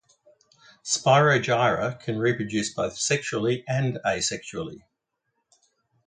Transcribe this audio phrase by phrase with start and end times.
[0.83, 4.81] "Spirogyra" can reproduce both sexually and asexually.